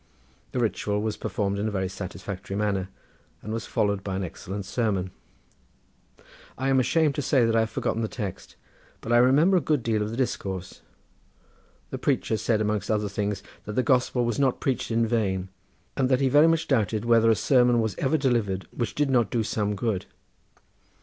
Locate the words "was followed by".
3.53-4.15